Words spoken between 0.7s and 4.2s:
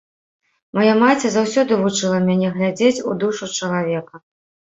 Мая маці заўсёды вучыла мяне глядзець у душу чалавека.